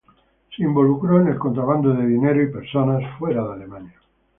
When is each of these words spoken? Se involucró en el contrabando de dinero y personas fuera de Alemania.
Se 0.49 0.63
involucró 0.63 1.21
en 1.21 1.27
el 1.27 1.37
contrabando 1.37 1.93
de 1.93 2.07
dinero 2.07 2.41
y 2.41 2.51
personas 2.51 3.03
fuera 3.19 3.43
de 3.45 3.53
Alemania. 3.53 3.93